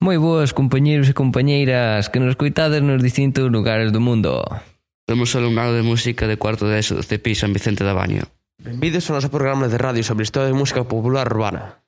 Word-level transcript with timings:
Moi 0.00 0.16
boas 0.16 0.56
compañeiros 0.56 1.12
e 1.12 1.14
compañeiras 1.14 2.08
que 2.08 2.24
nos 2.24 2.32
coitades 2.32 2.80
nos 2.80 3.04
distintos 3.04 3.52
lugares 3.52 3.92
do 3.92 4.00
mundo. 4.00 4.40
Somos 5.04 5.36
alumnado 5.36 5.76
de 5.76 5.84
música 5.84 6.24
de 6.24 6.40
cuarto 6.40 6.64
de 6.64 6.80
ESO 6.80 6.96
do 6.96 7.04
CEPI 7.04 7.36
San 7.36 7.52
Vicente 7.52 7.84
da 7.84 7.92
Baña. 7.92 8.24
Benvidos 8.56 9.04
ao 9.12 9.20
noso 9.20 9.28
programa 9.28 9.68
de 9.68 9.76
radio 9.76 10.00
sobre 10.00 10.24
historia 10.24 10.48
de 10.48 10.56
música 10.56 10.88
popular 10.88 11.28
urbana. 11.28 11.84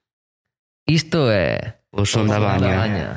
Isto 0.85 1.33
é... 1.33 1.80
O 1.88 2.04
Son 2.04 2.29
da 2.29 2.37
Baña. 2.37 2.69
Da 2.69 2.77
Baña. 2.85 3.09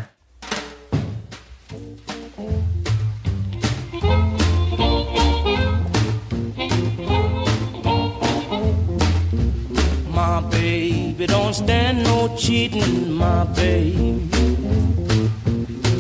My 10.08 10.40
baby 10.48 11.28
don't 11.28 11.52
stand 11.52 12.08
no 12.08 12.32
cheating, 12.40 13.12
my 13.12 13.44
baby 13.52 14.45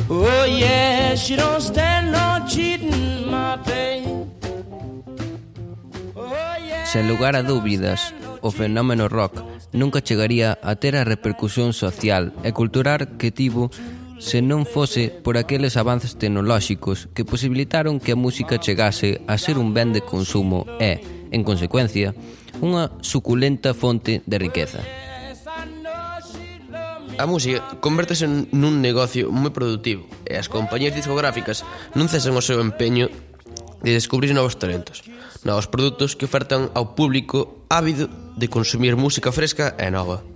Oh 0.07 0.45
yeah, 0.45 1.15
she 1.15 1.35
don't 1.35 1.61
stand 1.61 2.11
no 2.11 2.45
cheating, 2.47 3.25
my 3.25 3.57
babe. 3.65 4.05
Sen 6.85 7.07
lugar 7.07 7.35
a 7.35 7.41
dúbidas, 7.41 8.13
o 8.41 8.51
fenómeno 8.51 9.09
rock 9.09 9.41
nunca 9.73 10.01
chegaría 10.01 10.59
a 10.61 10.75
ter 10.75 10.95
a 10.95 11.03
repercusión 11.03 11.73
social 11.73 12.31
e 12.43 12.53
cultural 12.53 13.17
que 13.17 13.33
tivo 13.33 13.73
se 14.21 14.45
non 14.45 14.63
fose 14.63 15.09
por 15.09 15.35
aqueles 15.35 15.75
avances 15.75 16.15
tecnolóxicos 16.15 17.09
que 17.17 17.25
posibilitaron 17.25 17.99
que 17.99 18.13
a 18.13 18.19
música 18.19 18.61
chegase 18.61 19.25
a 19.27 19.35
ser 19.41 19.57
un 19.57 19.73
ben 19.73 19.91
de 19.91 20.05
consumo 20.05 20.69
e, 20.79 21.01
en 21.33 21.41
consecuencia, 21.41 22.13
unha 22.61 22.93
suculenta 23.01 23.73
fonte 23.73 24.21
de 24.23 24.37
riqueza. 24.37 24.85
A 27.17 27.25
música 27.25 27.63
convertese 27.79 28.27
nun 28.27 28.83
negocio 28.83 29.31
moi 29.31 29.47
productivo 29.47 30.03
e 30.27 30.35
as 30.35 30.51
compañías 30.51 30.91
discográficas 30.91 31.63
non 31.95 32.11
cesan 32.11 32.35
o 32.35 32.43
seu 32.43 32.59
empeño 32.59 33.07
de 33.79 33.95
descubrir 33.95 34.35
novos 34.35 34.59
talentos, 34.59 35.07
novos 35.47 35.71
produtos 35.71 36.19
que 36.19 36.27
ofertan 36.27 36.67
ao 36.75 36.91
público 36.91 37.63
ávido 37.71 38.11
de 38.35 38.51
consumir 38.51 38.99
música 38.99 39.31
fresca 39.31 39.79
e 39.79 39.87
nova. 39.87 40.34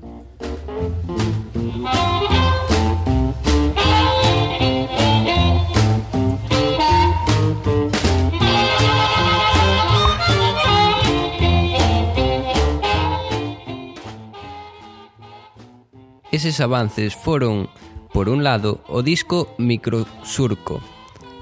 Eses 16.40 16.62
avances 16.62 17.20
foron, 17.20 17.68
por 18.14 18.30
un 18.30 18.48
lado, 18.48 18.80
o 18.88 19.04
disco 19.04 19.52
Microsurco, 19.60 20.80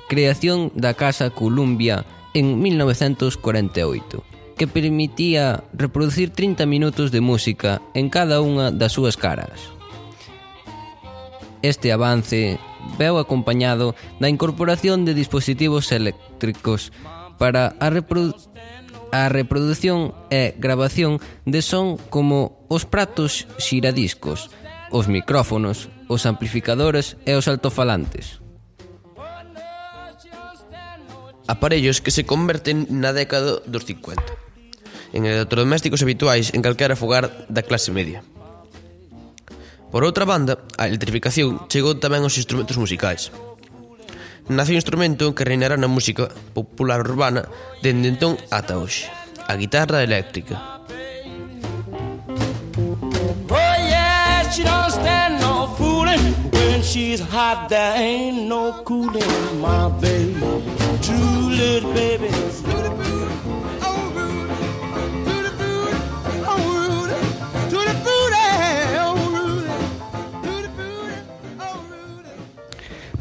creación 0.09 0.73
da 0.73 0.97
Casa 0.97 1.29
Columbia 1.29 2.01
en 2.33 2.57
1948, 2.57 4.25
que 4.57 4.65
permitía 4.65 5.61
reproducir 5.69 6.33
30 6.33 6.65
minutos 6.65 7.13
de 7.13 7.21
música 7.21 7.77
en 7.93 8.09
cada 8.09 8.41
unha 8.41 8.73
das 8.73 8.97
súas 8.97 9.21
caras. 9.21 9.69
Este 11.61 11.93
avance 11.93 12.57
veu 12.97 13.21
acompañado 13.21 13.93
da 14.17 14.33
incorporación 14.33 15.05
de 15.05 15.13
dispositivos 15.13 15.93
eléctricos 15.93 16.89
para 17.37 17.77
a, 17.77 17.93
reprodu 17.93 18.33
a 19.13 19.29
reproducción 19.29 20.17
e 20.33 20.57
grabación 20.57 21.21
de 21.45 21.61
son 21.61 22.01
como 22.09 22.65
os 22.65 22.89
pratos 22.89 23.45
xiradiscos, 23.61 24.49
os 24.91 25.07
micrófonos, 25.07 25.89
os 26.07 26.25
amplificadores 26.25 27.17
e 27.25 27.35
os 27.35 27.47
altofalantes. 27.47 28.39
Aparellos 31.47 32.03
que 32.03 32.11
se 32.11 32.27
converten 32.27 32.88
na 32.91 33.15
década 33.15 33.63
dos 33.63 33.88
50 33.88 34.47
en 35.14 35.25
electrodomésticos 35.25 36.03
habituais 36.03 36.52
en 36.52 36.61
calquera 36.61 36.99
fogar 36.99 37.48
da 37.48 37.64
clase 37.64 37.92
media. 37.95 38.23
Por 39.92 40.03
outra 40.03 40.27
banda, 40.27 40.59
a 40.75 40.92
electrificación 40.92 41.64
chegou 41.71 41.95
tamén 41.95 42.27
aos 42.27 42.36
instrumentos 42.36 42.75
musicais. 42.75 43.31
Nace 44.52 44.75
un 44.75 44.80
instrumento 44.80 45.31
que 45.31 45.48
reinará 45.48 45.80
na 45.80 45.92
música 45.92 46.27
popular 46.52 46.99
urbana 47.04 47.48
dende 47.80 48.11
entón 48.11 48.36
ata 48.52 48.75
hoxe, 48.75 49.08
a 49.48 49.55
guitarra 49.55 50.04
eléctrica. 50.04 50.83
She 54.57 54.63
don't 54.63 54.89
stand 54.89 55.39
no 55.39 55.67
fooling. 55.77 56.19
When 56.51 56.81
she's 56.81 57.19
hot, 57.19 57.69
there 57.69 57.95
ain't 57.95 58.47
no 58.47 58.81
cooling, 58.85 59.61
my 59.61 59.89
baby. 60.01 60.39
True 61.03 61.49
little 61.61 61.93
baby. 61.93 63.06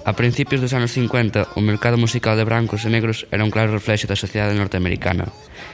A 0.06 0.15
principios 0.15 0.62
dos 0.62 0.71
anos 0.71 0.94
50, 0.94 1.59
o 1.59 1.61
mercado 1.61 1.99
musical 1.99 2.39
de 2.39 2.47
brancos 2.47 2.87
e 2.87 2.91
negros 2.94 3.27
era 3.34 3.43
un 3.43 3.50
claro 3.50 3.75
reflexo 3.75 4.06
da 4.06 4.15
sociedade 4.15 4.55
norteamericana. 4.55 5.27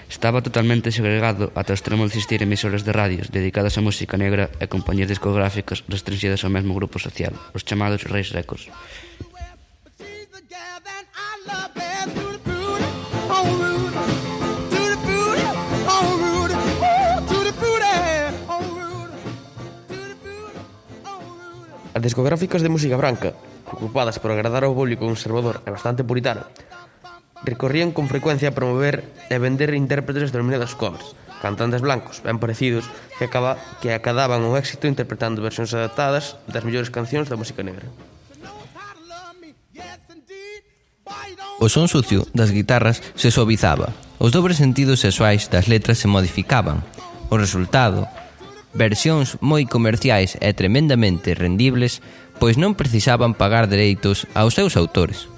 Estaba 0.09 0.41
totalmente 0.41 0.89
segregado 0.89 1.53
ata 1.53 1.77
o 1.77 1.77
extremo 1.77 2.09
de 2.09 2.17
existir 2.17 2.41
emisoras 2.41 2.81
de 2.81 2.97
radios 2.97 3.29
dedicadas 3.29 3.77
á 3.77 3.85
música 3.85 4.17
negra 4.17 4.49
e 4.57 4.73
compañías 4.73 5.13
discográficas 5.13 5.85
restringidas 5.85 6.49
ao 6.49 6.55
mesmo 6.57 6.73
grupo 6.73 6.97
social, 6.97 7.37
os 7.53 7.61
chamados 7.61 8.09
Reis 8.09 8.33
Records. 8.33 8.73
As 22.03 22.11
discográficas 22.11 22.67
de 22.67 22.69
música 22.69 22.99
branca, 22.99 23.31
ocupadas 23.71 24.19
por 24.19 24.35
agradar 24.35 24.67
ao 24.67 24.75
público 24.75 25.07
conservador 25.07 25.63
e 25.63 25.71
bastante 25.71 26.03
puritano, 26.03 26.43
recorrían 27.47 27.95
con 27.95 28.11
frecuencia 28.11 28.51
a 28.51 28.57
promover 28.59 29.07
e 29.31 29.39
vender 29.39 29.71
intérpretes 29.71 30.35
denominados 30.35 30.75
covers, 30.75 31.15
cantantes 31.39 31.79
blancos, 31.79 32.19
ben 32.27 32.43
parecidos, 32.43 32.91
que, 33.23 33.31
acaba, 33.31 33.55
que 33.79 33.95
acadaban 33.95 34.43
un 34.43 34.59
éxito 34.59 34.91
interpretando 34.91 35.47
versións 35.47 35.71
adaptadas 35.79 36.35
das 36.51 36.67
mellores 36.67 36.91
cancións 36.91 37.31
da 37.31 37.39
música 37.39 37.63
negra. 37.63 37.87
O 41.63 41.71
son 41.71 41.87
sucio 41.87 42.27
das 42.35 42.51
guitarras 42.51 42.99
se 43.15 43.31
suavizaba, 43.31 43.95
os 44.19 44.35
dobres 44.35 44.59
sentidos 44.59 44.99
sexuais 44.99 45.47
das 45.55 45.71
letras 45.71 46.03
se 46.03 46.11
modificaban, 46.11 46.83
o 47.31 47.39
resultado 47.39 48.11
versións 48.73 49.37
moi 49.45 49.69
comerciais 49.69 50.37
e 50.41 50.51
tremendamente 50.57 51.37
rendibles, 51.37 52.01
pois 52.41 52.57
non 52.57 52.75
precisaban 52.75 53.37
pagar 53.37 53.69
dereitos 53.69 54.25
aos 54.33 54.57
seus 54.57 54.75
autores. 54.81 55.29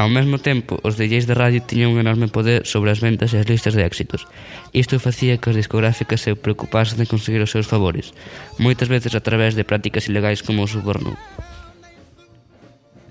Ao 0.00 0.08
mesmo 0.08 0.40
tempo, 0.40 0.80
os 0.80 0.96
DJs 0.96 1.28
de 1.28 1.36
radio 1.36 1.60
tiñan 1.60 1.92
un 1.92 2.00
enorme 2.00 2.32
poder 2.32 2.64
sobre 2.64 2.88
as 2.88 3.04
ventas 3.04 3.36
e 3.36 3.36
as 3.36 3.44
listas 3.44 3.76
de 3.76 3.84
éxitos. 3.84 4.24
Isto 4.72 4.96
facía 4.96 5.36
que 5.36 5.52
as 5.52 5.60
discográficas 5.60 6.24
se 6.24 6.32
preocupasen 6.32 6.96
de 6.96 7.04
conseguir 7.04 7.44
os 7.44 7.52
seus 7.52 7.68
favores, 7.68 8.16
moitas 8.56 8.88
veces 8.88 9.12
a 9.12 9.20
través 9.20 9.52
de 9.52 9.68
prácticas 9.68 10.08
ilegais 10.08 10.40
como 10.40 10.64
o 10.64 10.72
suborno. 10.72 11.20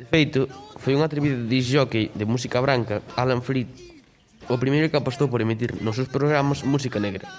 De 0.01 0.05
feito, 0.09 0.49
foi 0.81 0.97
un 0.97 1.05
atrevido 1.05 1.45
disjockey 1.45 2.09
de 2.09 2.25
música 2.25 2.57
branca, 2.57 3.05
Alan 3.13 3.45
Freed, 3.45 3.69
o 4.49 4.57
primeiro 4.57 4.89
que 4.89 4.97
apostou 4.97 5.29
por 5.29 5.45
emitir 5.45 5.77
nos 5.85 5.93
seus 5.93 6.09
programas 6.09 6.65
música 6.65 6.97
negra, 6.97 7.29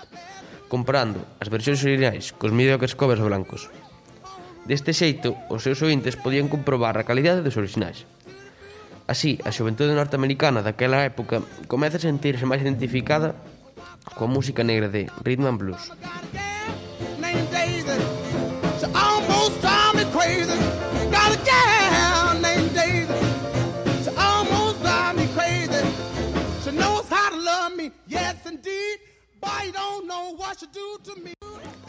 comparando 0.70 1.26
as 1.42 1.50
versións 1.50 1.82
originais 1.82 2.30
cos 2.38 2.54
mediocres 2.54 2.94
covers 2.94 3.18
blancos. 3.18 3.66
Deste 4.62 4.94
xeito, 4.94 5.34
os 5.50 5.66
seus 5.66 5.82
ointes 5.82 6.14
podían 6.14 6.46
comprobar 6.46 6.94
a 6.94 7.02
calidade 7.02 7.42
dos 7.42 7.58
originais. 7.58 8.06
Así, 9.10 9.42
a 9.42 9.50
xuventude 9.50 9.90
norteamericana 9.90 10.62
daquela 10.62 11.02
época 11.02 11.42
comeza 11.66 11.98
a 11.98 12.06
sentirse 12.06 12.46
máis 12.46 12.62
identificada 12.62 13.34
coa 14.14 14.30
música 14.30 14.62
negra 14.62 14.86
de 14.86 15.10
rhythm 15.26 15.50
and 15.50 15.58
blues. 15.58 15.90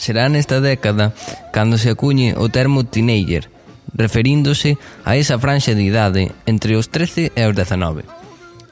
Será 0.01 0.25
nesta 0.25 0.57
década 0.57 1.13
cando 1.53 1.77
se 1.77 1.93
acuñe 1.93 2.33
o 2.33 2.49
termo 2.49 2.81
teenager, 2.81 3.53
referíndose 3.93 4.77
a 5.05 5.17
esa 5.17 5.39
franxa 5.39 5.75
de 5.75 5.83
idade 5.83 6.31
entre 6.45 6.75
os 6.75 6.87
13 6.87 7.31
e 7.35 7.41
os 7.45 7.55
19. 7.55 8.03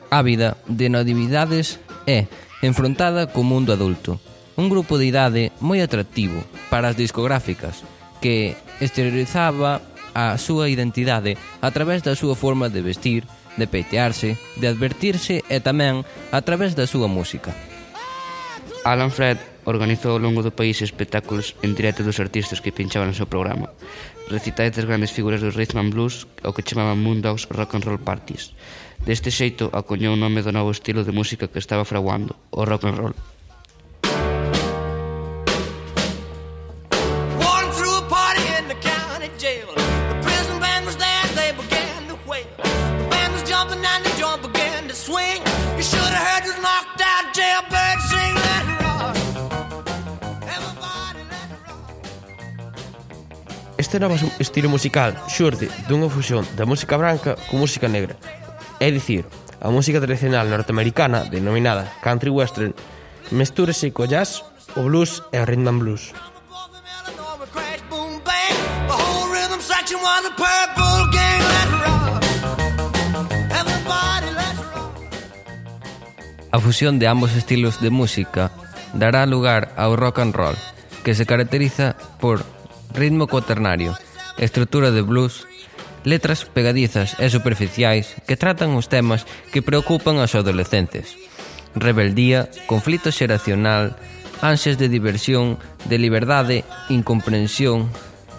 Ávida 0.09 0.57
de 0.67 0.89
novidades 0.89 1.79
é 2.07 2.25
enfrontada 2.63 3.27
co 3.27 3.45
mundo 3.45 3.71
adulto, 3.71 4.19
un 4.59 4.67
grupo 4.67 4.99
de 4.99 5.07
idade 5.07 5.55
moi 5.63 5.79
atractivo 5.79 6.43
para 6.67 6.91
as 6.91 6.99
discográficas 6.99 7.83
que 8.19 8.59
exteriorizaba 8.83 9.79
a 10.11 10.35
súa 10.35 10.67
identidade 10.67 11.39
a 11.63 11.69
través 11.71 12.03
da 12.03 12.17
súa 12.17 12.35
forma 12.35 12.67
de 12.67 12.83
vestir, 12.83 13.23
de 13.55 13.67
peitearse, 13.67 14.35
de 14.59 14.67
advertirse 14.67 15.45
e 15.47 15.57
tamén 15.63 16.03
a 16.35 16.39
través 16.43 16.75
da 16.75 16.83
súa 16.83 17.07
música. 17.07 17.55
Alan 18.83 19.11
Fred 19.11 19.39
organizou 19.69 20.17
ao 20.17 20.23
longo 20.25 20.41
do 20.41 20.49
país 20.49 20.81
espectáculos 20.81 21.53
en 21.61 21.77
directo 21.77 22.01
dos 22.01 22.17
artistas 22.17 22.57
que 22.57 22.73
pinchaban 22.73 23.13
o 23.13 23.17
seu 23.17 23.29
programa. 23.29 23.69
Recitais 24.33 24.73
das 24.73 24.89
grandes 24.89 25.13
figuras 25.13 25.45
do 25.45 25.53
rhythm 25.53 25.77
and 25.77 25.93
blues 25.93 26.25
ao 26.41 26.53
que 26.57 26.65
chamaban 26.65 26.97
Moondogs 26.97 27.45
Rock 27.53 27.77
and 27.77 27.85
Roll 27.85 28.01
Parties. 28.01 28.57
Deste 29.05 29.29
xeito 29.29 29.69
acuñou 29.69 30.17
o 30.17 30.21
nome 30.21 30.41
do 30.41 30.51
novo 30.51 30.73
estilo 30.73 31.05
de 31.05 31.13
música 31.13 31.47
que 31.47 31.61
estaba 31.61 31.85
fraguando, 31.85 32.35
o 32.49 32.65
rock 32.65 32.89
and 32.89 32.97
roll. 32.97 33.15
Jumping 43.49 43.83
and 43.83 44.05
the 44.05 44.13
jump 44.15 44.43
began 44.43 44.87
to 44.87 44.93
swing. 44.93 45.41
You 45.75 45.81
should 45.81 45.99
have 45.99 46.27
heard 46.29 46.43
this 46.45 46.55
knocked 46.61 47.01
out 47.01 47.33
jailbird 47.33 47.99
sing 48.07 48.35
that. 48.35 48.68
Este 53.89 53.99
novo 53.99 54.17
estilo 54.37 54.69
musical 54.69 55.17
xurde 55.25 55.65
dunha 55.89 56.13
fusión 56.13 56.45
da 56.53 56.61
música 56.61 56.93
branca 56.93 57.33
con 57.49 57.57
música 57.57 57.89
negra. 57.89 58.13
É 58.77 58.93
dicir, 58.93 59.25
a 59.57 59.73
música 59.73 59.97
tradicional 59.97 60.45
norteamericana, 60.45 61.25
denominada 61.25 61.89
country 62.05 62.29
western, 62.29 62.77
mestúrese 63.33 63.89
co 63.89 64.05
jazz, 64.05 64.45
o 64.77 64.85
blues 64.85 65.25
e 65.33 65.41
o 65.41 65.45
rhythm 65.49 65.81
blues. 65.81 66.13
A 76.53 76.57
fusión 76.61 77.01
de 77.01 77.09
ambos 77.09 77.33
estilos 77.33 77.81
de 77.81 77.89
música 77.89 78.53
dará 78.93 79.25
lugar 79.25 79.73
ao 79.73 79.97
rock 79.97 80.21
and 80.21 80.37
roll, 80.37 80.57
que 81.01 81.17
se 81.17 81.25
caracteriza 81.25 81.97
por 82.21 82.45
ritmo 82.93 83.27
cuaternario, 83.27 83.97
estrutura 84.37 84.91
de 84.91 85.01
blues, 85.01 85.47
letras 86.03 86.45
pegadizas 86.45 87.15
e 87.19 87.29
superficiais 87.29 88.15
que 88.25 88.39
tratan 88.39 88.73
os 88.75 88.87
temas 88.87 89.27
que 89.51 89.61
preocupan 89.61 90.17
aos 90.17 90.33
adolescentes. 90.33 91.15
Rebeldía, 91.75 92.49
conflito 92.65 93.11
xeracional, 93.11 93.99
ansias 94.41 94.79
de 94.79 94.89
diversión, 94.89 95.59
de 95.85 95.97
liberdade, 95.99 96.63
incomprensión, 96.89 97.91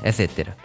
etc. 0.02 0.56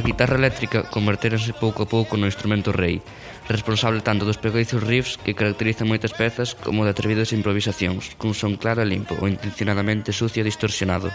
a 0.00 0.02
guitarra 0.02 0.40
eléctrica 0.40 0.88
convertérase 0.88 1.52
pouco 1.52 1.84
a 1.84 1.90
pouco 1.94 2.16
no 2.16 2.24
instrumento 2.24 2.72
rei, 2.72 3.04
responsable 3.52 4.00
tanto 4.00 4.24
dos 4.24 4.40
pegoizos 4.40 4.80
riffs 4.80 5.20
que 5.20 5.36
caracterizan 5.36 5.92
moitas 5.92 6.16
pezas 6.16 6.56
como 6.56 6.88
de 6.88 6.92
atrevidas 6.96 7.36
improvisacións, 7.36 8.16
cun 8.16 8.32
son 8.32 8.56
claro 8.56 8.80
e 8.80 8.88
limpo 8.88 9.12
ou 9.20 9.28
intencionadamente 9.28 10.16
sucio 10.16 10.40
e 10.40 10.48
distorsionado. 10.48 11.12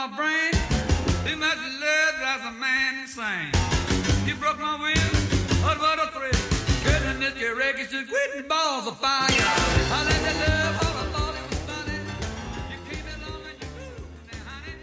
my 0.00 0.08
brain. 0.16 0.52
Too 1.28 1.36
much 1.36 1.60
love 1.76 2.12
drives 2.16 2.44
a 2.48 2.54
man 2.56 3.04
insane. 3.04 3.52
You 4.24 4.32
broke 4.40 4.56
my 4.56 4.80
will, 4.80 5.12
oh, 5.60 5.76
what 5.76 6.00
a 6.00 6.08
thrill. 6.16 6.40
Cutting 6.84 7.20
your 7.36 7.52
records 7.52 7.92
and 7.92 8.08
quitting 8.08 8.48
balls 8.48 8.88
of 8.88 8.96
fire. 8.96 9.28
I 9.28 10.00
let 10.08 10.20
that 10.24 10.36
love, 10.40 10.76
all 10.80 10.96
I 10.96 11.04
thought 11.12 11.36
it 11.36 11.44
was 11.52 11.60
funny. 11.68 11.98
You 12.72 12.78
came 12.88 13.08
along 13.12 13.44
and 13.44 13.58
you 13.60 13.68
moved, 13.76 14.08
now, 14.32 14.40
honey. 14.48 14.74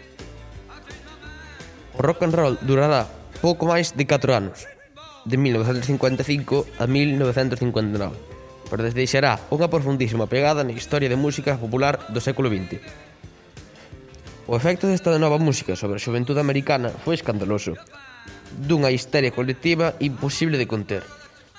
I 0.70 0.76
changed 0.86 1.02
my 1.02 1.16
mind. 1.18 1.98
O 1.98 2.00
rock 2.06 2.22
and 2.22 2.34
roll 2.38 2.54
durará 2.62 3.10
pouco 3.42 3.66
máis 3.66 3.90
de 3.98 4.06
4 4.06 4.38
anos, 4.38 4.70
de 5.26 5.34
1955 5.34 6.78
a 6.78 6.86
1959, 6.86 8.14
pero 8.70 8.86
deixará 8.86 9.42
unha 9.50 9.66
profundísima 9.66 10.30
pegada 10.30 10.62
na 10.62 10.70
historia 10.70 11.10
de 11.10 11.18
música 11.18 11.58
popular 11.58 12.06
do 12.06 12.22
século 12.22 12.46
XX. 12.46 13.07
O 14.48 14.56
efecto 14.56 14.88
desta 14.88 15.12
nova 15.20 15.36
música 15.36 15.76
sobre 15.76 16.00
a 16.00 16.04
xuventude 16.04 16.40
americana 16.40 16.88
foi 16.88 17.20
escandaloso, 17.20 17.76
dunha 18.48 18.88
histeria 18.88 19.28
colectiva 19.28 19.92
imposible 20.00 20.56
de 20.56 20.64
conter. 20.64 21.04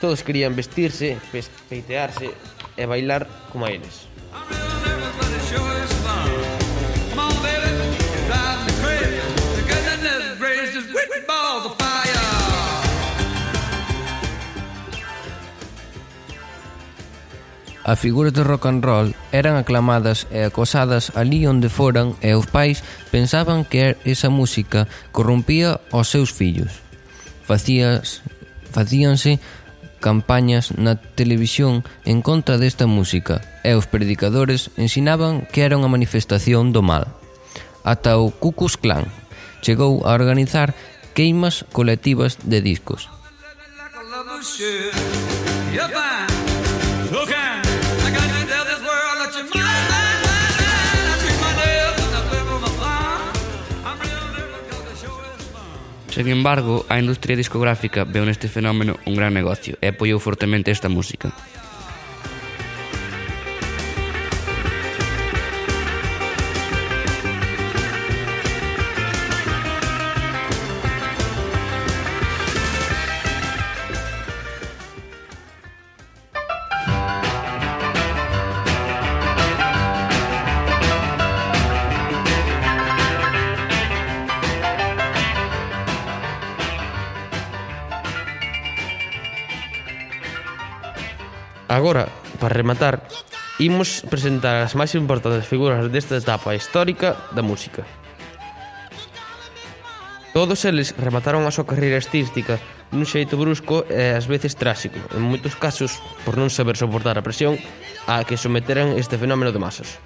Todos 0.01 0.25
querían 0.25 0.57
vestirse, 0.57 1.21
peitearse 1.69 2.33
e 2.73 2.83
bailar 2.89 3.29
como 3.53 3.69
eles. 3.69 4.09
A 17.85 17.93
figura 17.93 18.33
do 18.33 18.41
rock 18.41 18.65
and 18.65 18.81
roll 18.81 19.13
eran 19.31 19.57
aclamadas 19.57 20.25
e 20.33 20.45
acosadas 20.45 21.13
ali 21.15 21.45
onde 21.45 21.69
foran 21.69 22.17
e 22.21 22.33
os 22.33 22.49
pais 22.49 22.81
pensaban 23.13 23.65
que 23.65 23.97
esa 24.05 24.29
música 24.33 24.89
corrompía 25.11 25.81
aos 25.93 26.09
seus 26.09 26.33
fillos. 26.33 26.81
Facías, 27.45 28.21
facíanse 28.69 29.41
campañas 29.99 30.71
na 30.79 30.95
televisión 30.95 31.83
en 32.07 32.23
contra 32.23 32.57
desta 32.57 32.87
música 32.87 33.43
e 33.67 33.75
os 33.75 33.85
predicadores 33.85 34.71
ensinaban 34.79 35.45
que 35.51 35.61
era 35.67 35.77
unha 35.77 35.91
manifestación 35.91 36.71
do 36.71 36.81
mal. 36.81 37.11
Ata 37.83 38.17
o 38.17 38.31
Ku 38.31 38.55
Klux 38.55 38.79
Klan 38.79 39.05
chegou 39.61 40.07
a 40.07 40.15
organizar 40.15 40.73
queimas 41.13 41.67
colectivas 41.75 42.39
de 42.47 42.63
discos. 42.63 43.11
Yeah. 45.69 46.08
Sen 56.09 56.27
embargo, 56.27 56.85
a 56.89 56.97
industria 56.97 57.37
discográfica 57.37 58.01
veu 58.03 58.25
neste 58.25 58.49
fenómeno 58.49 58.97
un 59.05 59.13
gran 59.13 59.29
negocio 59.29 59.77
e 59.77 59.93
apoiou 59.93 60.17
fortemente 60.17 60.73
esta 60.73 60.89
música. 60.89 61.29
Agora, 91.79 92.09
para 92.41 92.59
rematar, 92.59 93.07
imos 93.55 94.03
presentar 94.03 94.59
as 94.59 94.75
máis 94.75 94.91
importantes 94.99 95.47
figuras 95.47 95.87
desta 95.87 96.19
etapa 96.19 96.51
histórica 96.51 97.15
da 97.31 97.39
música. 97.39 97.87
Todos 100.35 100.67
eles 100.67 100.91
remataron 100.99 101.47
a 101.47 101.55
súa 101.55 101.63
carreira 101.63 101.95
artística 101.95 102.59
nun 102.91 103.07
xeito 103.07 103.39
brusco 103.39 103.87
e 103.87 104.11
ás 104.11 104.27
veces 104.27 104.59
tráxico, 104.59 104.99
en 105.15 105.23
moitos 105.23 105.55
casos 105.55 106.03
por 106.27 106.35
non 106.35 106.51
saber 106.51 106.75
soportar 106.75 107.15
a 107.15 107.23
presión 107.23 107.55
a 108.11 108.27
que 108.27 108.35
someteran 108.35 108.99
este 108.99 109.15
fenómeno 109.15 109.55
de 109.55 109.63
masas. 109.63 110.03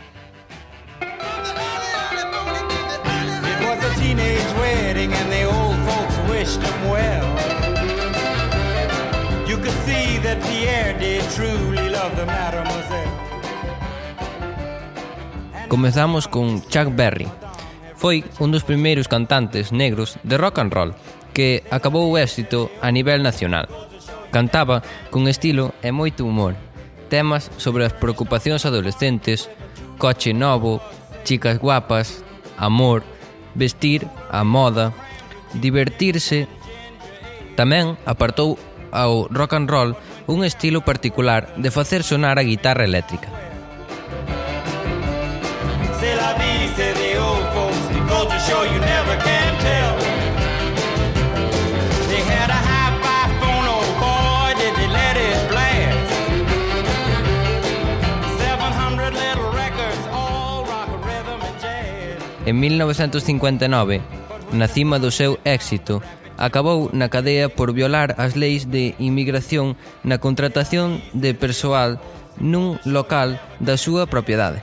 Well. 6.85 7.23
You 9.47 9.57
could 9.57 9.77
see 9.87 10.19
that 10.19 10.43
Pierre 10.43 10.99
did 10.99 11.12
truly 11.35 11.89
love 11.89 12.15
the 12.15 12.25
mademoiselle. 12.25 13.11
Comezamos 15.67 16.27
con 16.27 16.61
Chuck 16.61 16.95
Berry. 16.95 17.27
Foi 17.95 18.23
un 18.39 18.51
dos 18.51 18.63
primeiros 18.63 19.07
cantantes 19.07 19.71
negros 19.71 20.19
de 20.23 20.37
rock 20.37 20.59
and 20.59 20.73
roll 20.73 20.93
que 21.33 21.63
acabou 21.71 22.11
o 22.11 22.17
éxito 22.17 22.69
a 22.81 22.91
nivel 22.91 23.23
nacional. 23.23 23.65
Cantaba 24.29 24.83
con 25.09 25.25
estilo 25.25 25.73
e 25.81 25.89
moito 25.89 26.25
humor, 26.25 26.53
temas 27.09 27.49
sobre 27.57 27.85
as 27.85 27.93
preocupacións 27.97 28.65
adolescentes, 28.69 29.49
coche 29.97 30.33
novo, 30.33 30.81
chicas 31.25 31.57
guapas, 31.57 32.21
amor, 32.57 33.01
vestir, 33.57 34.05
a 34.29 34.45
moda, 34.45 34.93
divertirse. 35.57 36.45
Tamén 37.57 37.97
apartou 38.05 38.61
ao 38.93 39.25
rock 39.33 39.57
and 39.57 39.69
roll 39.69 39.97
un 40.27 40.43
estilo 40.43 40.81
particular 40.81 41.53
de 41.57 41.71
facer 41.71 42.03
sonar 42.03 42.39
a 42.39 42.43
guitarra 42.43 42.85
eléctrica. 42.85 43.29
En 62.45 62.59
1959, 62.59 64.01
na 64.51 64.67
cima 64.67 64.99
do 64.99 65.09
seu 65.11 65.39
éxito, 65.47 66.03
acabou 66.43 66.91
na 66.91 67.07
cadea 67.07 67.47
por 67.47 67.71
violar 67.71 68.19
as 68.19 68.35
leis 68.35 68.67
de 68.67 68.99
inmigración 68.99 69.79
na 70.03 70.19
contratación 70.19 70.99
de 71.15 71.31
persoal 71.31 72.03
nun 72.35 72.75
local 72.83 73.39
da 73.63 73.79
súa 73.79 74.11
propiedade. 74.11 74.59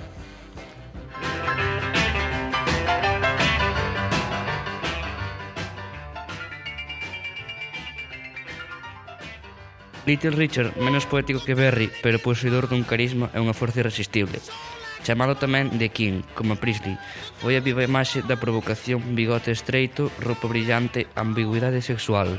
Little 10.05 10.37
Richard, 10.37 10.77
menos 10.77 11.07
poético 11.07 11.41
que 11.41 11.55
Berry, 11.55 11.89
pero 12.03 12.19
poseidor 12.19 12.69
dun 12.69 12.85
carisma 12.85 13.33
e 13.33 13.39
unha 13.41 13.57
forza 13.57 13.81
irresistible 13.81 14.43
chamado 15.11 15.35
tamén 15.35 15.75
de 15.75 15.91
King, 15.91 16.23
como 16.39 16.55
Priestley. 16.55 16.95
Foi 17.43 17.59
a 17.59 17.65
viva 17.67 17.83
imaxe 17.83 18.23
da 18.23 18.39
provocación, 18.39 19.03
bigote 19.19 19.51
estreito, 19.51 20.07
roupa 20.23 20.47
brillante, 20.47 21.11
ambigüidade 21.19 21.83
sexual. 21.83 22.39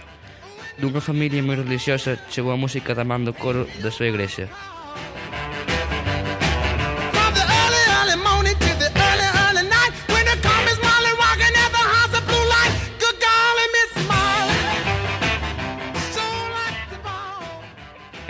Dunha 0.79 1.03
familia 1.03 1.43
moi 1.43 1.59
religiosa 1.59 2.15
chegou 2.31 2.55
a 2.55 2.61
música 2.63 2.95
da 2.95 3.03
man 3.03 3.27
do 3.27 3.35
coro 3.35 3.67
da 3.83 3.91
súa 3.91 4.07
igrexa. 4.07 4.47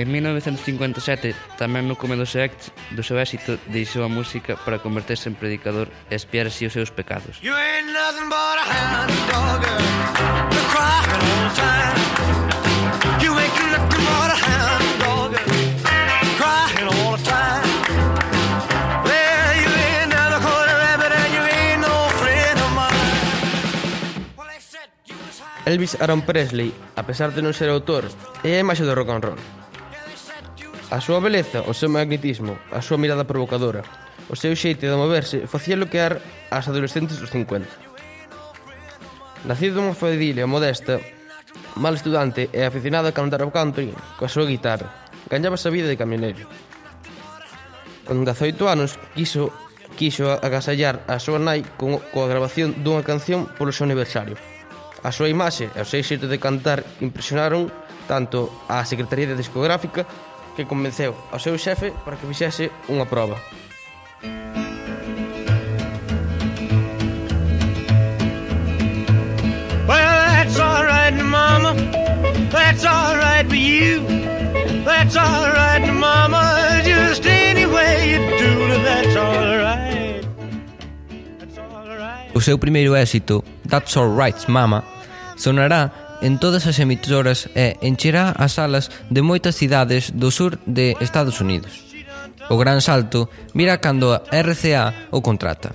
En 0.02 0.10
1957, 0.10 1.38
tamén 1.62 1.86
no 1.86 1.94
come 1.94 2.18
do 2.18 2.26
seu, 2.26 2.42
éxito, 2.42 2.74
do 2.98 3.06
seu 3.06 3.22
éxito, 3.22 3.62
deixou 3.70 4.02
a 4.02 4.10
música 4.10 4.58
para 4.58 4.82
converterse 4.82 5.30
en 5.30 5.38
predicador 5.38 5.94
e 6.10 6.18
espiar 6.18 6.50
así 6.50 6.66
os 6.66 6.74
seus 6.74 6.90
pecados. 6.90 7.38
You 7.46 7.54
ain't 7.54 7.86
nothing 7.94 8.26
but 8.26 8.58
a 8.58 8.66
hound 8.66 9.14
dog, 9.30 9.62
you're 9.62 10.70
crying 10.74 11.22
all 11.22 11.38
the 11.46 11.54
time. 11.54 12.02
You 13.22 13.30
ain't 13.38 13.54
nothing 13.54 14.02
but 14.02 14.30
a 14.34 14.38
hound 14.42 14.90
dog, 15.06 15.32
crying 16.42 16.90
all 16.90 17.14
the 17.14 17.22
time. 17.22 17.70
Elvis 25.70 25.94
Aaron 26.02 26.26
Presley, 26.26 26.74
a 26.98 27.06
pesar 27.06 27.38
de 27.38 27.46
non 27.46 27.54
ser 27.54 27.70
autor, 27.70 28.10
é 28.42 28.58
a 28.58 28.66
imaxe 28.66 28.82
do 28.82 28.98
rock 28.98 29.14
and 29.14 29.22
roll. 29.22 29.61
A 30.92 31.00
súa 31.00 31.24
beleza, 31.24 31.64
o 31.64 31.72
seu 31.72 31.88
magnetismo, 31.88 32.60
a 32.68 32.84
súa 32.84 33.00
mirada 33.00 33.24
provocadora, 33.24 33.80
o 34.28 34.36
seu 34.36 34.52
xeito 34.60 34.84
de 34.84 35.00
moverse 35.00 35.48
facía 35.48 35.80
loquear 35.80 36.20
ás 36.52 36.68
adolescentes 36.68 37.16
dos 37.16 37.32
50. 37.32 37.64
Nacido 39.48 39.80
dunha 39.80 39.96
familia 39.96 40.44
modesta, 40.44 41.00
mal 41.80 41.96
estudante 41.96 42.52
e 42.52 42.68
aficionado 42.68 43.08
a 43.08 43.16
cantar 43.16 43.40
ao 43.40 43.56
country 43.56 43.96
coa 44.20 44.28
súa 44.28 44.44
guitarra, 44.44 44.92
gañaba 45.32 45.56
a 45.56 45.72
vida 45.72 45.88
de 45.88 45.96
camioneiro. 45.96 46.44
Con 48.04 48.28
18 48.28 48.52
anos, 48.68 49.00
quiso 49.16 49.48
quiso 49.96 50.28
agasallar 50.44 51.08
a 51.08 51.24
súa 51.24 51.40
nai 51.40 51.64
con, 51.80 52.04
coa 52.12 52.28
grabación 52.28 52.84
dunha 52.84 53.08
canción 53.08 53.48
polo 53.56 53.72
seu 53.72 53.88
aniversario. 53.88 54.36
A 55.08 55.16
súa 55.16 55.32
imaxe 55.32 55.72
e 55.72 55.80
o 55.80 55.88
seu 55.88 56.04
xeito 56.04 56.28
de 56.28 56.36
cantar 56.36 56.84
impresionaron 57.00 57.72
tanto 58.12 58.52
á 58.68 58.84
Secretaría 58.84 59.32
de 59.32 59.40
Discográfica 59.40 60.04
que 60.56 60.66
convenceu 60.66 61.16
ao 61.32 61.40
seu 61.40 61.58
xefe 61.58 61.92
para 62.04 62.16
que 62.16 62.28
fixese 62.28 62.72
unha 62.90 63.06
proba. 63.06 63.38
Well, 69.88 70.16
that's 70.32 70.60
all 70.60 70.84
right, 70.86 71.16
mama. 71.24 71.76
That's 72.52 72.86
all 72.86 73.18
right 73.18 73.48
for 73.48 73.56
you. 73.56 74.02
That's 74.84 75.16
all 75.16 75.50
right, 75.52 75.86
mama. 75.94 76.82
Just 76.84 77.26
any 77.26 77.66
way 77.66 78.12
you 78.12 78.20
do, 78.40 78.52
that's 78.84 79.16
all 79.16 79.58
right. 79.58 80.24
That's 81.40 81.58
all 81.58 81.88
right. 81.98 82.32
O 82.34 82.40
seu 82.42 82.58
primeiro 82.58 82.96
éxito, 82.96 83.44
That's 83.68 83.96
All 83.98 84.10
Right, 84.16 84.38
Mama, 84.48 84.84
sonará 85.38 85.92
en 86.22 86.38
todas 86.38 86.70
as 86.70 86.78
emitoras 86.78 87.50
e 87.58 87.76
encherá 87.82 88.32
as 88.38 88.56
salas 88.56 88.94
de 89.10 89.26
moitas 89.26 89.58
cidades 89.58 90.14
do 90.14 90.30
sur 90.30 90.62
de 90.70 90.96
Estados 91.02 91.42
Unidos. 91.42 91.90
O 92.50 92.58
Gran 92.58 92.82
Salto 92.82 93.30
mira 93.58 93.82
cando 93.82 94.14
a 94.14 94.22
RCA 94.30 95.10
o 95.10 95.26
contrata. 95.26 95.74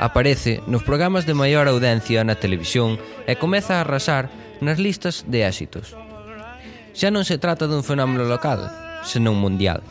Aparece 0.00 0.64
nos 0.64 0.82
programas 0.82 1.28
de 1.28 1.36
maior 1.36 1.68
audiencia 1.68 2.24
na 2.24 2.40
televisión 2.40 2.96
e 3.28 3.36
comeza 3.36 3.76
a 3.76 3.84
arrasar 3.84 4.32
nas 4.64 4.80
listas 4.80 5.28
de 5.28 5.44
éxitos. 5.44 5.92
Xa 6.96 7.12
non 7.12 7.28
se 7.28 7.36
trata 7.36 7.68
dun 7.68 7.84
fenómeno 7.84 8.24
local, 8.24 8.64
senón 9.04 9.36
mundial. 9.36 9.84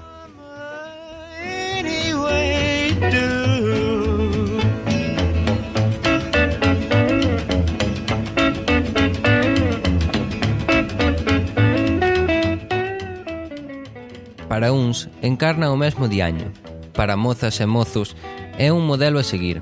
Para 14.50 14.74
uns, 14.74 15.08
encarna 15.22 15.72
o 15.72 15.78
mesmo 15.78 16.10
diaño. 16.10 16.52
Para 16.98 17.16
mozas 17.16 17.62
e 17.62 17.70
mozos, 17.70 18.18
é 18.58 18.74
un 18.74 18.84
modelo 18.90 19.22
a 19.22 19.24
seguir. 19.24 19.62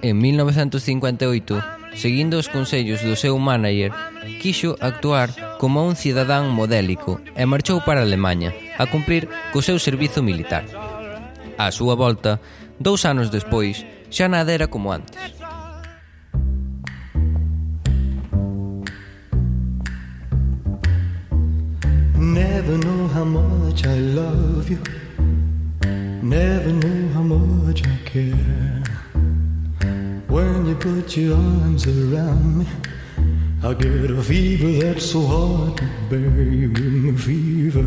En 0.00 0.16
1958, 0.16 1.62
seguindo 1.92 2.40
os 2.40 2.48
consellos 2.48 3.04
do 3.04 3.12
seu 3.12 3.36
manager, 3.36 3.92
quixo 4.40 4.74
actuar 4.80 5.28
como 5.60 5.84
un 5.84 6.00
cidadán 6.00 6.48
modélico 6.48 7.20
e 7.36 7.44
marchou 7.44 7.84
para 7.84 8.00
Alemanha 8.00 8.56
a 8.80 8.88
cumprir 8.88 9.28
co 9.52 9.60
seu 9.60 9.76
servizo 9.76 10.24
militar. 10.24 10.64
A 11.60 11.68
súa 11.68 11.92
volta, 11.92 12.40
dous 12.80 13.04
anos 13.04 13.28
despois, 13.28 13.84
xa 14.08 14.32
nada 14.32 14.48
era 14.48 14.72
como 14.72 14.96
antes. 14.96 15.37
don't 27.82 28.04
care? 28.04 28.82
When 30.28 30.66
you 30.66 30.74
put 30.74 31.16
your 31.16 31.36
arms 31.36 31.86
around 31.86 32.58
me, 32.58 32.66
I 33.62 33.74
get 33.74 34.10
a 34.10 34.22
fever 34.22 34.72
that's 34.84 35.10
so 35.10 35.20
hard 35.26 35.76
to 35.78 35.84
bear. 36.10 36.42
You 36.42 36.68
give 36.68 36.92
me 36.92 37.12
fever 37.16 37.82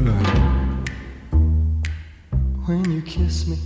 when 2.68 2.84
you 2.92 3.02
kiss 3.02 3.48
me, 3.48 3.58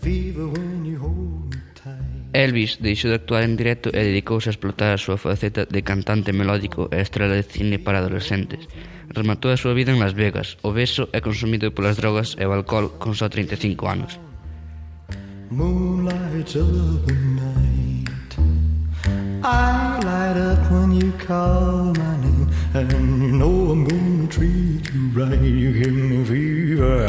fever 0.00 0.46
when 0.48 0.84
you 0.84 0.98
hold 0.98 1.54
me 1.54 1.60
tight. 1.74 2.14
Elvis 2.34 2.78
deixou 2.80 3.10
de 3.10 3.16
actuar 3.16 3.42
en 3.44 3.56
directo 3.56 3.88
e 3.94 4.00
dedicouse 4.02 4.50
a 4.50 4.54
explotar 4.54 4.92
a 4.92 5.00
súa 5.00 5.16
faceta 5.16 5.64
de 5.64 5.80
cantante 5.80 6.34
melódico 6.34 6.90
e 6.90 7.00
estrela 7.00 7.38
de 7.38 7.46
cine 7.46 7.78
para 7.78 8.02
adolescentes. 8.02 8.68
Rematou 9.08 9.54
a 9.54 9.60
súa 9.60 9.72
vida 9.72 9.94
en 9.94 10.02
Las 10.02 10.12
Vegas, 10.18 10.58
obeso 10.66 11.08
e 11.14 11.22
consumido 11.22 11.72
polas 11.72 11.96
drogas 11.96 12.36
e 12.36 12.44
o 12.44 12.52
alcohol 12.52 12.98
con 12.98 13.14
só 13.14 13.30
35 13.30 13.86
anos. 13.86 14.18
Moonlights 15.50 16.56
up 16.56 17.06
the 17.06 17.12
night. 17.12 18.08
I 19.44 20.00
light 20.02 20.36
up 20.36 20.70
when 20.72 20.92
you 20.92 21.12
call 21.12 21.92
my 21.92 22.16
name, 22.16 22.50
and 22.72 22.90
you 23.22 23.32
know 23.32 23.70
I'm 23.70 23.84
gonna 23.84 24.26
treat 24.26 24.90
you 24.92 25.10
right. 25.10 25.38
You 25.38 25.72
give 25.72 25.92
me 25.92 26.24
fever 26.24 27.08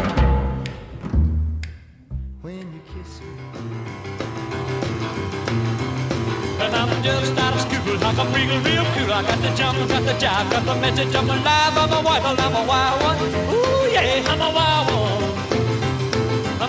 when 2.42 2.60
you 2.74 2.82
kiss 2.94 3.22
me. 3.22 3.27
And 6.60 6.75
I'm 6.75 7.04
just 7.04 7.38
out 7.39 7.54
of 7.56 7.62
school, 7.62 7.98
like 7.98 8.18
a 8.18 8.25
real, 8.36 8.60
real 8.62 8.86
cool. 8.94 9.13
I 9.13 9.24
got 9.24 9.39
the 9.42 9.56
jump, 9.56 9.77
got 9.88 10.04
the 10.04 10.13
jive, 10.13 10.51
got 10.51 10.65
the 10.65 10.75
message, 10.82 11.15
I'm 11.15 11.30
alive, 11.30 11.77
I'm 11.77 11.94
a 11.94 12.01
wife, 12.04 12.25
I'm 12.25 12.56
a 12.56 12.68
wild 12.68 13.01
one. 13.01 13.18
Ooh, 13.56 13.92
yeah, 13.92 14.24
I'm 14.27 14.42
a 14.42 14.54
wild 14.54 14.88
one. 14.92 15.04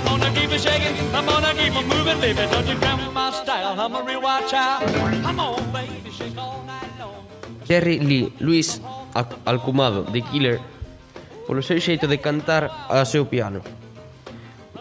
gonna 0.06 0.30
keep 0.30 0.50
it 0.54 0.62
shaking. 0.62 0.96
I'm 1.10 1.26
gonna 1.26 1.52
keep 1.58 1.74
it 1.74 1.86
moving, 1.90 2.18
baby. 2.22 2.42
Don't 2.48 2.66
you 2.70 2.78
come 2.78 3.02
my 3.12 3.30
style. 3.34 3.74
I'm 3.74 3.94
a 3.94 4.02
real 4.06 4.22
wild 4.22 4.46
child. 4.46 4.86
Come 5.26 5.40
on, 5.40 5.60
baby, 5.74 6.10
shake 6.10 6.38
all 6.38 6.62
night 6.64 6.92
long. 6.98 7.26
Jerry 7.66 7.98
Lee 7.98 8.32
Lewis 8.38 8.80
Alcumado 9.44 10.06
de 10.06 10.22
Killer 10.22 10.62
polo 11.46 11.62
seu 11.62 11.78
xeito 11.78 12.06
de 12.10 12.18
cantar 12.18 12.70
a 12.90 13.04
seu 13.06 13.26
piano. 13.26 13.62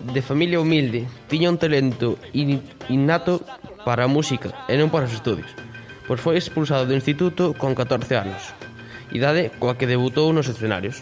De 0.01 0.21
familia 0.21 0.61
humilde, 0.61 1.05
tiña 1.29 1.49
un 1.49 1.57
talento 1.57 2.17
innato 2.89 3.41
para 3.85 4.05
a 4.05 4.11
música 4.11 4.53
e 4.69 4.77
non 4.77 4.89
para 4.89 5.05
os 5.05 5.13
estudios, 5.13 5.49
pois 6.09 6.21
foi 6.21 6.37
expulsado 6.37 6.89
do 6.89 6.97
instituto 6.97 7.53
con 7.57 7.77
14 7.77 8.13
anos, 8.17 8.53
idade 9.13 9.53
coa 9.61 9.77
que 9.77 9.89
debutou 9.89 10.33
nos 10.33 10.49
escenarios. 10.49 11.01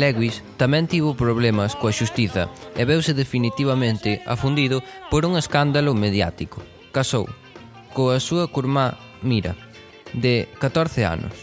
Lewis 0.00 0.40
tamén 0.56 0.88
tivo 0.88 1.12
problemas 1.12 1.76
coa 1.76 1.92
xustiza 1.92 2.48
e 2.72 2.88
veuse 2.88 3.12
definitivamente 3.12 4.24
afundido 4.24 4.80
por 5.12 5.28
un 5.28 5.36
escándalo 5.36 5.92
mediático. 5.92 6.64
Casou 6.88 7.28
coa 7.92 8.16
súa 8.16 8.48
curmá 8.48 8.96
Mira, 9.22 9.52
de 10.14 10.48
14 10.58 11.04
anos. 11.04 11.34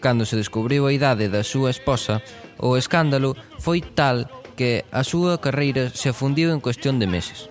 Cando 0.00 0.26
se 0.26 0.36
descubriu 0.36 0.86
a 0.86 0.94
idade 0.94 1.26
da 1.26 1.42
súa 1.42 1.74
esposa, 1.74 2.22
o 2.62 2.78
escándalo 2.78 3.34
foi 3.58 3.82
tal 3.82 4.30
que 4.54 4.86
a 4.94 5.02
súa 5.02 5.42
carreira 5.42 5.90
se 5.90 6.14
afundiu 6.14 6.54
en 6.54 6.62
cuestión 6.62 7.02
de 7.02 7.10
meses. 7.10 7.50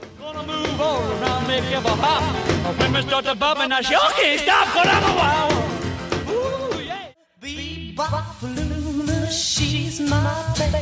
She 9.34 9.73
She's 9.94 10.10
my 10.10 10.26
baby. 10.58 10.82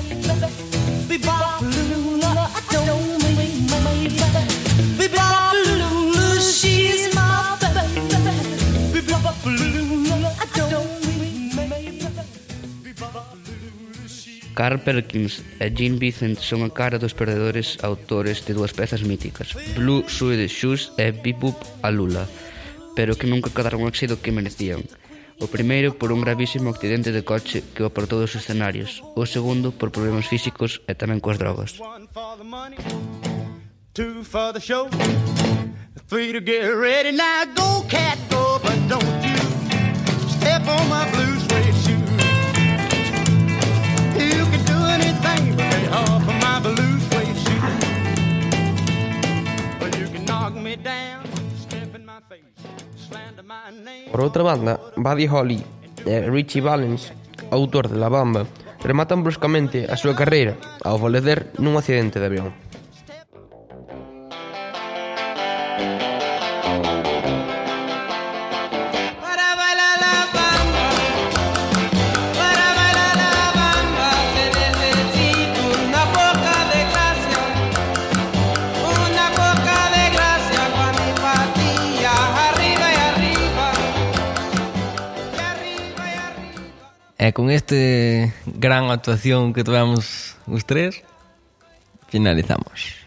Bebop 1.09 1.59
Lula, 1.59 2.31
uh, 2.31 2.47
I 2.47 2.61
don't 2.71 3.19
mean 3.35 3.67
maybe. 3.67 4.15
Bebop 4.95 5.51
Lula, 5.67 6.39
she's 6.39 7.13
my 7.13 7.57
baby. 7.59 7.91
Bebop 8.95 9.35
Lula, 9.43 10.15
uh, 10.15 10.31
uh, 10.31 10.39
I 10.39 10.69
don't 10.71 11.03
mean 11.19 11.51
maybe. 11.57 11.99
Carl 14.53 14.79
Perkins 14.79 15.43
e 15.59 15.67
Gene 15.75 15.99
Vincent 15.99 16.39
son 16.39 16.63
a 16.63 16.69
cara 16.71 16.95
dos 16.97 17.13
perdedores 17.13 17.83
autores 17.83 18.45
de 18.47 18.53
dúas 18.53 18.71
pezas 18.71 19.03
míticas, 19.03 19.51
Blue 19.75 20.07
Suede 20.07 20.47
Shoes 20.47 20.95
e 20.95 21.11
Bebop 21.11 21.59
a 21.83 21.91
Lula, 21.91 22.29
pero 22.95 23.17
que 23.19 23.27
nunca 23.27 23.51
quedaron 23.51 23.83
o 23.83 23.91
éxito 23.91 24.23
que 24.23 24.31
merecían. 24.31 24.87
O 25.41 25.49
primeiro 25.49 25.97
por 25.97 26.13
un 26.13 26.21
gravísimo 26.21 26.69
accidente 26.69 27.09
de 27.11 27.25
coche 27.25 27.65
que 27.73 27.81
o 27.81 27.89
apartou 27.89 28.21
dos 28.21 28.37
escenarios, 28.37 29.01
o 29.17 29.25
segundo 29.25 29.73
por 29.73 29.89
problemas 29.89 30.29
físicos 30.29 30.85
e 30.85 30.93
tamén 30.93 31.17
coas 31.17 31.41
drogas. 31.41 31.81
Two 33.91 34.23
for 34.23 34.53
the 34.53 34.61
show, 34.61 34.87
three 36.07 36.31
to 36.31 36.39
get 36.39 36.69
ready, 36.77 37.11
now 37.11 37.43
go 37.57 37.83
cat 37.89 38.15
go, 38.29 38.61
but 38.61 38.77
don't 38.87 39.20
Por 54.11 54.19
outra 54.21 54.43
banda, 54.43 54.79
Buddy 54.95 55.27
Holly 55.27 55.59
e 56.05 56.25
Richie 56.27 56.61
Valens, 56.61 57.13
autor 57.51 57.87
de 57.87 57.97
La 57.97 58.09
Bamba, 58.09 58.45
rematan 58.81 59.21
bruscamente 59.21 59.85
a 59.85 59.95
súa 59.95 60.17
carreira 60.17 60.57
ao 60.81 60.97
falecer 60.97 61.53
nun 61.61 61.77
accidente 61.77 62.17
de 62.17 62.27
avión. 62.27 62.49
E 87.21 87.37
con 87.37 87.53
este 87.53 88.33
gran 88.49 88.89
actuación 88.89 89.53
que 89.53 89.61
tivemos 89.61 90.41
os 90.49 90.65
tres, 90.65 91.05
finalizamos. 92.09 93.05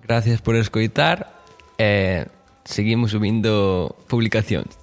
Gracias 0.00 0.40
por 0.40 0.56
escoitar 0.56 1.36
e 1.76 2.32
seguimos 2.64 3.12
subindo 3.12 3.92
publicacións. 4.08 4.81